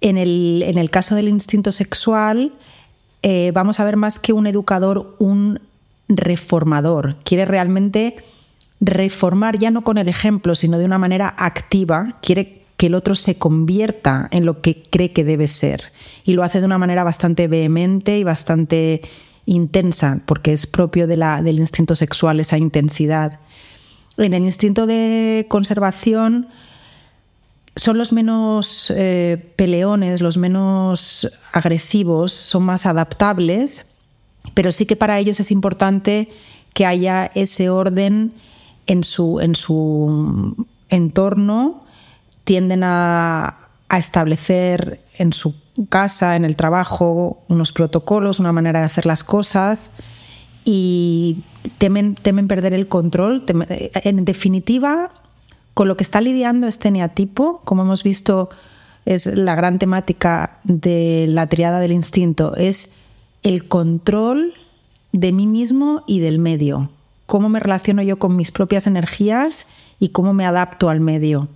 En 0.00 0.18
el, 0.18 0.62
en 0.64 0.78
el 0.78 0.90
caso 0.90 1.14
del 1.14 1.28
instinto 1.28 1.72
sexual, 1.72 2.52
eh, 3.22 3.50
vamos 3.54 3.80
a 3.80 3.84
ver 3.84 3.96
más 3.96 4.18
que 4.18 4.32
un 4.32 4.46
educador, 4.46 5.16
un 5.18 5.60
reformador. 6.08 7.16
Quiere 7.24 7.44
realmente 7.44 8.16
reformar 8.80 9.58
ya 9.58 9.70
no 9.70 9.82
con 9.82 9.98
el 9.98 10.08
ejemplo, 10.08 10.54
sino 10.54 10.78
de 10.78 10.84
una 10.84 10.98
manera 10.98 11.34
activa. 11.38 12.18
Quiere 12.22 12.62
que 12.76 12.86
el 12.86 12.94
otro 12.94 13.14
se 13.14 13.36
convierta 13.36 14.28
en 14.30 14.44
lo 14.44 14.60
que 14.60 14.82
cree 14.82 15.12
que 15.12 15.24
debe 15.24 15.48
ser. 15.48 15.92
Y 16.24 16.34
lo 16.34 16.42
hace 16.42 16.60
de 16.60 16.66
una 16.66 16.78
manera 16.78 17.04
bastante 17.04 17.48
vehemente 17.48 18.18
y 18.18 18.24
bastante 18.24 19.02
intensa, 19.46 20.20
porque 20.26 20.52
es 20.52 20.66
propio 20.66 21.06
de 21.06 21.16
la, 21.16 21.42
del 21.42 21.58
instinto 21.58 21.94
sexual 21.96 22.40
esa 22.40 22.58
intensidad. 22.58 23.38
En 24.18 24.34
el 24.34 24.42
instinto 24.42 24.86
de 24.86 25.46
conservación 25.48 26.48
son 27.76 27.98
los 27.98 28.12
menos 28.12 28.90
eh, 28.94 29.52
peleones, 29.56 30.22
los 30.22 30.36
menos 30.36 31.28
agresivos, 31.52 32.32
son 32.32 32.64
más 32.64 32.86
adaptables, 32.86 33.96
pero 34.54 34.72
sí 34.72 34.86
que 34.86 34.96
para 34.96 35.18
ellos 35.18 35.40
es 35.40 35.50
importante 35.50 36.30
que 36.72 36.86
haya 36.86 37.30
ese 37.34 37.70
orden 37.70 38.32
en 38.86 39.04
su, 39.04 39.40
en 39.40 39.54
su 39.54 40.66
entorno, 40.88 41.84
tienden 42.44 42.82
a, 42.84 43.62
establecer 43.88 45.00
en 45.16 45.32
su 45.32 45.54
casa, 45.88 46.34
en 46.34 46.44
el 46.44 46.56
trabajo, 46.56 47.44
unos 47.48 47.72
protocolos, 47.72 48.40
una 48.40 48.52
manera 48.52 48.80
de 48.80 48.86
hacer 48.86 49.06
las 49.06 49.22
cosas 49.22 49.92
y 50.64 51.38
temen, 51.78 52.16
temen 52.16 52.48
perder 52.48 52.74
el 52.74 52.88
control. 52.88 53.44
en 53.48 54.24
definitiva, 54.24 55.10
con 55.72 55.86
lo 55.86 55.96
que 55.96 56.02
está 56.02 56.20
lidiando 56.20 56.66
este 56.66 56.90
neatipo, 56.90 57.60
como 57.64 57.82
hemos 57.82 58.02
visto, 58.02 58.50
es 59.04 59.26
la 59.26 59.54
gran 59.54 59.78
temática 59.78 60.58
de 60.64 61.26
la 61.28 61.46
triada 61.46 61.78
del 61.78 61.92
instinto, 61.92 62.56
es 62.56 62.96
el 63.44 63.68
control 63.68 64.52
de 65.12 65.32
mí 65.32 65.46
mismo 65.46 66.02
y 66.06 66.18
del 66.18 66.40
medio. 66.40 66.90
Cómo 67.26 67.48
me 67.48 67.60
relaciono 67.60 68.02
yo 68.02 68.18
con 68.18 68.36
mis 68.36 68.52
propias 68.52 68.86
energías 68.86 69.66
y 69.98 70.10
cómo 70.10 70.32
me 70.32 70.46
adapto 70.46 70.88
al 70.88 71.00
medio. 71.00 71.48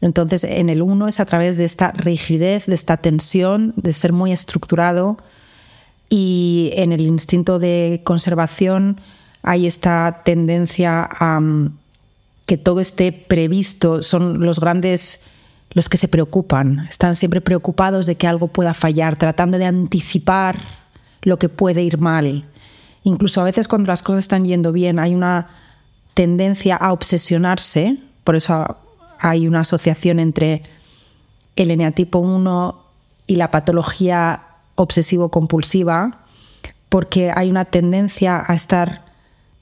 Entonces, 0.00 0.44
en 0.44 0.68
el 0.68 0.82
uno 0.82 1.06
es 1.06 1.20
a 1.20 1.26
través 1.26 1.56
de 1.56 1.64
esta 1.64 1.92
rigidez, 1.92 2.66
de 2.66 2.74
esta 2.74 2.96
tensión, 2.96 3.72
de 3.76 3.92
ser 3.92 4.12
muy 4.12 4.32
estructurado. 4.32 5.18
Y 6.08 6.70
en 6.74 6.92
el 6.92 7.02
instinto 7.02 7.58
de 7.58 8.00
conservación 8.04 9.00
hay 9.42 9.66
esta 9.66 10.22
tendencia 10.24 11.08
a 11.10 11.40
mm, 11.40 11.78
que 12.46 12.58
todo 12.58 12.80
esté 12.80 13.12
previsto. 13.12 14.02
Son 14.02 14.40
los 14.40 14.58
grandes 14.58 15.22
los 15.74 15.88
que 15.88 15.96
se 15.96 16.08
preocupan, 16.08 16.86
están 16.90 17.14
siempre 17.16 17.40
preocupados 17.40 18.06
de 18.06 18.16
que 18.16 18.26
algo 18.26 18.48
pueda 18.48 18.74
fallar, 18.74 19.16
tratando 19.16 19.58
de 19.58 19.64
anticipar 19.64 20.58
lo 21.22 21.38
que 21.38 21.48
puede 21.48 21.82
ir 21.82 21.98
mal. 21.98 22.44
Incluso 23.04 23.40
a 23.40 23.44
veces 23.44 23.68
cuando 23.68 23.88
las 23.88 24.02
cosas 24.02 24.20
están 24.20 24.44
yendo 24.44 24.72
bien 24.72 24.98
hay 24.98 25.14
una 25.14 25.48
tendencia 26.14 26.76
a 26.76 26.92
obsesionarse, 26.92 27.98
por 28.24 28.36
eso 28.36 28.76
hay 29.18 29.46
una 29.46 29.60
asociación 29.60 30.20
entre 30.20 30.62
el 31.56 31.70
eneatipo 31.70 32.18
1 32.18 32.82
y 33.26 33.36
la 33.36 33.50
patología 33.50 34.42
obsesivo-compulsiva, 34.74 36.22
porque 36.88 37.32
hay 37.34 37.50
una 37.50 37.64
tendencia 37.64 38.42
a 38.46 38.54
estar 38.54 39.04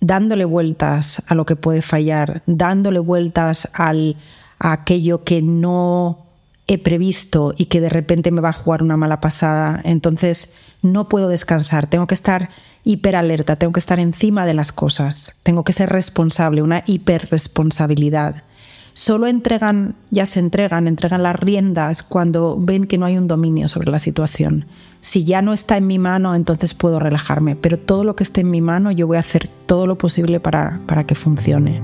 dándole 0.01 0.45
vueltas 0.45 1.23
a 1.29 1.35
lo 1.35 1.47
que 1.47 1.57
puede 1.57 1.83
fallar, 1.83 2.43
dándole 2.47 2.99
vueltas 2.99 3.71
al, 3.75 4.17
a 4.59 4.73
aquello 4.73 5.25
que 5.25 5.43
no 5.43 6.19
he 6.67 6.79
previsto 6.79 7.55
y 7.57 7.67
que 7.67 7.81
de 7.81 7.89
repente 7.89 8.31
me 8.31 8.41
va 8.41 8.51
a 8.51 8.55
jugar 8.55 8.83
una 8.83 8.97
mala 8.97 9.21
pasada. 9.21 9.81
Entonces 9.85 10.59
no 10.83 11.09
puedo 11.09 11.29
descansar, 11.29 11.87
tengo 11.87 12.07
que 12.07 12.15
estar 12.15 12.51
hiperalerta, 12.85 13.57
tengo 13.57 13.73
que 13.73 13.81
estar 13.81 14.01
encima 14.01 14.47
de 14.47 14.55
las 14.55 14.73
cosas, 14.73 15.41
tengo 15.43 15.65
que 15.65 15.73
ser 15.73 15.91
responsable, 15.91 16.63
una 16.63 16.83
hiperresponsabilidad 16.87 18.43
solo 18.95 19.27
entregan, 19.27 19.95
ya 20.11 20.27
se 20.27 20.41
entregan, 20.41 20.87
entregan 20.87 21.23
las 21.23 21.37
riendas 21.37 22.03
cuando 22.03 22.57
ven 22.59 22.87
que 22.87 22.99
no 22.99 23.07
hay 23.07 23.17
un 23.17 23.29
dominio 23.29 23.69
sobre 23.69 23.91
la 23.91 23.99
situación. 23.99 24.67
Si 25.01 25.25
ya 25.25 25.43
no 25.43 25.53
está 25.53 25.77
en 25.77 25.87
mi 25.87 25.99
mano, 25.99 26.35
entonces 26.35 26.75
puedo 26.75 26.99
relajarme, 26.99 27.57
pero 27.57 27.79
todo 27.79 28.05
lo 28.05 28.17
que 28.17 28.25
esté 28.25 28.43
en 28.43 28.51
mi 28.51 28.61
mano 28.61 28.91
yo 28.91 29.07
voy 29.07 29.17
a 29.17 29.21
hacer 29.21 29.49
todo 29.67 29.87
lo 29.87 29.97
posible 29.97 30.41
para, 30.41 30.81
para 30.87 31.05
que 31.05 31.15
funcione. 31.15 31.81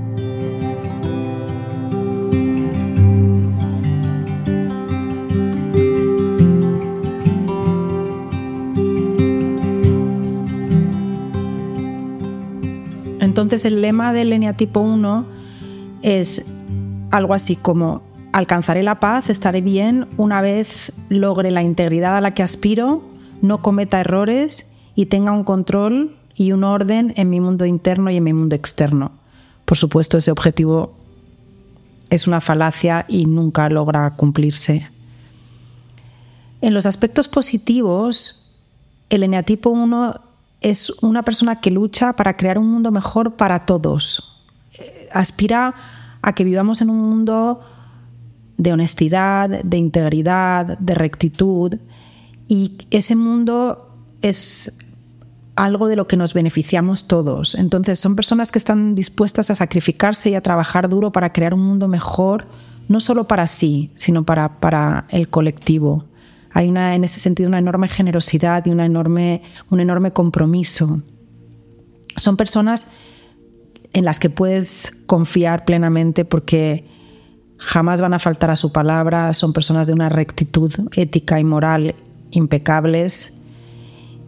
Entonces 13.36 13.66
el 13.66 13.82
lema 13.82 14.14
del 14.14 14.32
eneatipo 14.32 14.80
1 14.80 15.26
es 16.00 16.56
algo 17.10 17.34
así 17.34 17.54
como 17.54 18.00
alcanzaré 18.32 18.82
la 18.82 18.98
paz, 18.98 19.28
estaré 19.28 19.60
bien 19.60 20.08
una 20.16 20.40
vez 20.40 20.94
logre 21.10 21.50
la 21.50 21.62
integridad 21.62 22.16
a 22.16 22.22
la 22.22 22.32
que 22.32 22.42
aspiro, 22.42 23.02
no 23.42 23.60
cometa 23.60 24.00
errores 24.00 24.72
y 24.94 25.04
tenga 25.04 25.32
un 25.32 25.44
control 25.44 26.16
y 26.34 26.52
un 26.52 26.64
orden 26.64 27.12
en 27.18 27.28
mi 27.28 27.40
mundo 27.40 27.66
interno 27.66 28.10
y 28.10 28.16
en 28.16 28.24
mi 28.24 28.32
mundo 28.32 28.56
externo. 28.56 29.12
Por 29.66 29.76
supuesto, 29.76 30.16
ese 30.16 30.30
objetivo 30.30 30.96
es 32.08 32.26
una 32.26 32.40
falacia 32.40 33.04
y 33.06 33.26
nunca 33.26 33.68
logra 33.68 34.12
cumplirse. 34.12 34.88
En 36.62 36.72
los 36.72 36.86
aspectos 36.86 37.28
positivos, 37.28 38.56
el 39.10 39.24
eneatipo 39.24 39.68
1 39.68 40.25
es 40.60 40.90
una 41.02 41.22
persona 41.22 41.60
que 41.60 41.70
lucha 41.70 42.14
para 42.14 42.36
crear 42.36 42.58
un 42.58 42.70
mundo 42.70 42.90
mejor 42.90 43.36
para 43.36 43.66
todos. 43.66 44.42
Eh, 44.78 45.08
aspira 45.12 45.74
a 46.22 46.34
que 46.34 46.44
vivamos 46.44 46.80
en 46.80 46.90
un 46.90 47.08
mundo 47.08 47.60
de 48.56 48.72
honestidad, 48.72 49.48
de 49.48 49.76
integridad, 49.76 50.78
de 50.78 50.94
rectitud. 50.94 51.74
Y 52.48 52.72
ese 52.90 53.16
mundo 53.16 53.90
es 54.22 54.76
algo 55.56 55.88
de 55.88 55.96
lo 55.96 56.06
que 56.06 56.16
nos 56.16 56.34
beneficiamos 56.34 57.06
todos. 57.06 57.54
Entonces 57.54 57.98
son 57.98 58.16
personas 58.16 58.52
que 58.52 58.58
están 58.58 58.94
dispuestas 58.94 59.50
a 59.50 59.54
sacrificarse 59.54 60.30
y 60.30 60.34
a 60.34 60.42
trabajar 60.42 60.88
duro 60.88 61.12
para 61.12 61.32
crear 61.32 61.54
un 61.54 61.62
mundo 61.62 61.88
mejor, 61.88 62.46
no 62.88 63.00
solo 63.00 63.24
para 63.24 63.46
sí, 63.46 63.90
sino 63.94 64.24
para, 64.24 64.60
para 64.60 65.06
el 65.10 65.28
colectivo. 65.28 66.04
Hay 66.56 66.70
una, 66.70 66.94
en 66.94 67.04
ese 67.04 67.20
sentido 67.20 67.50
una 67.50 67.58
enorme 67.58 67.86
generosidad 67.86 68.64
y 68.64 68.70
una 68.70 68.86
enorme, 68.86 69.42
un 69.68 69.78
enorme 69.78 70.12
compromiso. 70.12 71.02
Son 72.16 72.38
personas 72.38 72.86
en 73.92 74.06
las 74.06 74.18
que 74.18 74.30
puedes 74.30 74.90
confiar 75.04 75.66
plenamente 75.66 76.24
porque 76.24 76.86
jamás 77.58 78.00
van 78.00 78.14
a 78.14 78.18
faltar 78.18 78.50
a 78.50 78.56
su 78.56 78.72
palabra, 78.72 79.34
son 79.34 79.52
personas 79.52 79.86
de 79.86 79.92
una 79.92 80.08
rectitud 80.08 80.72
ética 80.94 81.38
y 81.38 81.44
moral 81.44 81.94
impecables 82.30 83.42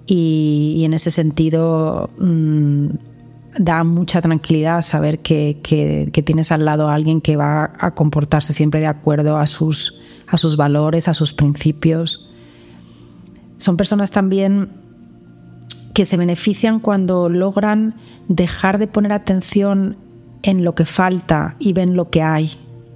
y, 0.06 0.82
en 0.84 0.92
ese 0.92 1.10
sentido 1.10 2.10
mm, 2.18 2.88
da 3.58 3.84
mucha 3.84 4.20
tranquilidad 4.20 4.82
saber 4.82 5.20
que, 5.20 5.60
que, 5.62 6.22
tienes 6.22 6.52
al 6.52 6.66
lado 6.66 6.90
a 6.90 6.94
alguien 6.94 7.22
que 7.22 7.36
va 7.36 7.72
a 7.78 7.94
comportarse 7.94 8.52
siempre 8.52 8.80
de 8.80 8.86
acuerdo 8.86 9.38
a 9.38 9.46
sus, 9.46 9.98
a 10.28 10.36
sus 10.36 10.56
valores, 10.56 11.08
a 11.08 11.14
sus 11.14 11.32
principios. 11.32 12.30
Son 13.56 13.76
personas 13.76 14.10
también 14.10 14.70
que 15.94 16.04
se 16.04 16.16
benefician 16.16 16.78
cuando 16.78 17.28
logran 17.28 17.96
dejar 18.28 18.78
de 18.78 18.86
poner 18.86 19.12
atención 19.12 19.96
en 20.42 20.62
lo 20.64 20.74
que 20.74 20.84
falta 20.84 21.56
y 21.58 21.72
ven 21.72 21.96
lo 21.96 22.10
que 22.10 22.22
hay. 22.22 22.52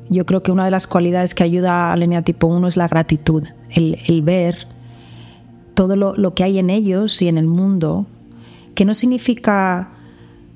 Yo 0.08 0.26
creo 0.26 0.42
que 0.42 0.52
una 0.52 0.64
de 0.64 0.70
las 0.70 0.86
cualidades 0.86 1.34
que 1.34 1.42
ayuda 1.42 1.92
al 1.92 2.24
tipo 2.24 2.46
1 2.46 2.68
es 2.68 2.76
la 2.76 2.86
gratitud, 2.86 3.44
el, 3.70 4.22
ver 4.22 4.68
todo 5.74 5.96
lo, 5.96 6.14
lo, 6.14 6.34
que 6.34 6.44
hay 6.44 6.58
en 6.58 6.70
ellos 6.70 7.20
y 7.22 7.28
en 7.28 7.38
el 7.38 7.46
mundo, 7.46 8.06
que 8.74 8.84
no 8.84 8.94
significa 8.94 9.88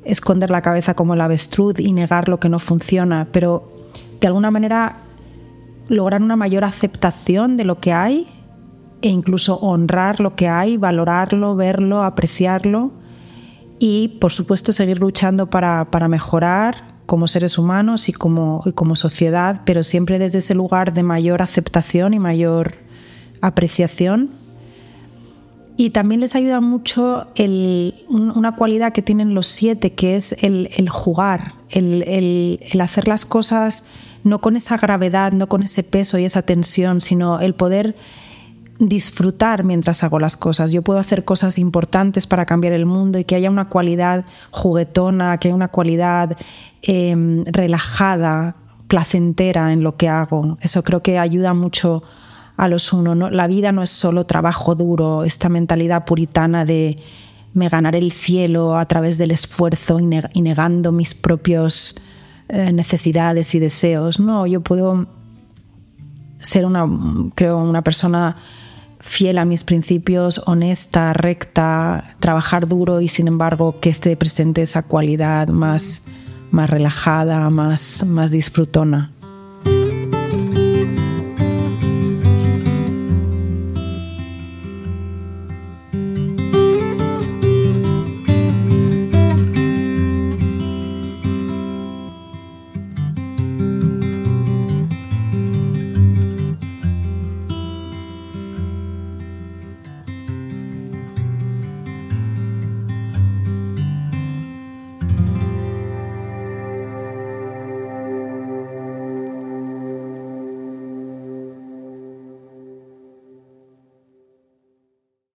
esconder 0.04 0.50
la 0.50 0.62
cabeza 0.62 0.94
como 0.94 1.14
el 1.14 1.20
avestruz 1.22 1.80
y 1.80 1.92
negar 1.92 2.28
lo 2.28 2.38
que 2.38 2.48
no 2.48 2.58
funciona, 2.58 3.26
pero 3.32 3.72
de 4.20 4.26
alguna 4.28 4.50
manera 4.50 4.98
lograr 5.88 6.22
una 6.22 6.36
mayor 6.36 6.64
aceptación 6.64 7.56
de 7.56 7.64
lo 7.64 7.80
que 7.80 7.92
hay 7.92 8.26
e 9.02 9.08
incluso 9.08 9.56
honrar 9.56 10.20
lo 10.20 10.34
que 10.34 10.48
hay, 10.48 10.76
valorarlo, 10.76 11.54
verlo, 11.54 12.02
apreciarlo 12.02 12.92
y 13.78 14.08
por 14.20 14.32
supuesto 14.32 14.72
seguir 14.72 14.98
luchando 14.98 15.48
para, 15.50 15.86
mejorar 16.08 16.96
como 17.06 17.28
seres 17.28 17.58
humanos 17.58 18.08
y 18.08 18.12
como, 18.12 18.62
y 18.64 18.72
como 18.72 18.96
sociedad, 18.96 19.62
pero 19.64 19.82
siempre 19.82 20.18
desde 20.18 20.38
ese 20.38 20.54
lugar 20.54 20.92
de 20.92 21.02
mayor 21.02 21.42
aceptación 21.42 22.14
y 22.14 22.18
mayor 22.18 22.74
apreciación. 23.40 24.30
Y 25.76 25.90
también 25.90 26.22
les 26.22 26.34
ayuda 26.34 26.62
mucho 26.62 27.28
una 28.08 28.56
cualidad 28.56 28.92
que 28.92 29.02
tienen 29.02 29.34
los 29.34 29.46
siete, 29.46 29.92
que 29.92 30.16
es 30.16 30.34
el, 30.42 30.88
jugar, 30.88 31.52
el, 31.68 32.58
hacer 32.80 33.06
las 33.08 33.26
cosas 33.26 33.84
no 34.26 34.40
con 34.40 34.56
esa 34.56 34.76
gravedad, 34.76 35.30
no 35.30 35.48
con 35.48 35.62
ese 35.62 35.84
peso 35.84 36.18
y 36.18 36.24
esa 36.24 36.42
tensión, 36.42 37.00
sino 37.00 37.38
el 37.38 37.54
poder 37.54 37.94
disfrutar 38.78 39.62
mientras 39.62 40.02
hago 40.02 40.18
las 40.18 40.36
cosas. 40.36 40.72
Yo 40.72 40.82
puedo 40.82 40.98
hacer 40.98 41.24
cosas 41.24 41.58
importantes 41.58 42.26
para 42.26 42.44
cambiar 42.44 42.72
el 42.72 42.86
mundo 42.86 43.20
y 43.20 43.24
que 43.24 43.36
haya 43.36 43.50
una 43.50 43.68
cualidad 43.68 44.24
juguetona, 44.50 45.38
que 45.38 45.48
haya 45.48 45.54
una 45.54 45.68
cualidad 45.68 46.36
em, 46.82 47.44
relajada, 47.44 48.56
placentera 48.88 49.72
en 49.72 49.82
lo 49.82 49.96
que 49.96 50.08
hago. 50.08 50.58
Eso 50.60 50.82
creo 50.82 51.02
que 51.02 51.18
ayuda 51.18 51.54
mucho 51.54 52.02
a 52.56 52.68
los 52.68 52.92
uno. 52.92 53.30
La 53.30 53.46
vida 53.46 53.70
no 53.70 53.84
es 53.84 53.90
solo 53.90 54.26
trabajo 54.26 54.74
duro, 54.74 55.22
esta 55.22 55.48
mentalidad 55.48 56.04
puritana 56.04 56.64
de 56.64 56.98
me 57.54 57.68
ganaré 57.68 57.98
el 57.98 58.12
cielo 58.12 58.76
a 58.76 58.86
través 58.86 59.18
del 59.18 59.30
esfuerzo 59.30 59.98
y, 59.98 60.42
negando 60.42 60.92
mis 60.92 61.14
propios 61.14 61.94
eh, 62.48 62.72
necesidades 62.72 63.54
y 63.54 63.58
deseos. 63.58 64.20
No, 64.20 64.46
yo 64.46 64.60
puedo 64.60 65.06
ser 66.38 66.64
una, 66.64 66.86
creo, 67.34 67.58
una 67.58 67.82
persona 67.82 68.36
fiel 69.00 69.38
a 69.38 69.44
mis 69.44 69.64
principios, 69.64 70.42
honesta, 70.46 71.12
recta, 71.12 72.16
trabajar 72.20 72.66
duro 72.66 73.00
y 73.00 73.08
sin 73.08 73.28
embargo 73.28 73.80
que 73.80 73.90
esté 73.90 74.16
presente 74.16 74.62
esa 74.62 74.82
cualidad 74.82 75.48
más, 75.48 76.06
más 76.50 76.68
relajada, 76.70 77.50
más, 77.50 78.04
más 78.06 78.30
disfrutona. 78.30 79.12